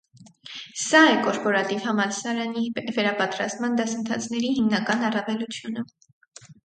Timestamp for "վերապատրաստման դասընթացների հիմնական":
2.97-5.05